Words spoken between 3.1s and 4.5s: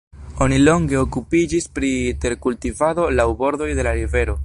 laŭ bordoj de la rivero.